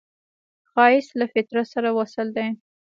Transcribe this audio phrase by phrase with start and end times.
[0.69, 2.47] ښایست له فطرت سره وصل دی